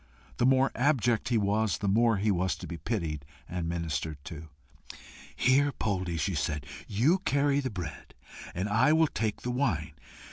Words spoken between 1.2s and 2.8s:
he was, the more was he to be